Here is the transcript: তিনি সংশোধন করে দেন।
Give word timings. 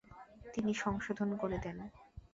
তিনি 0.53 0.71
সংশোধন 0.75 1.29
করে 1.41 1.57
দেন। 1.63 1.77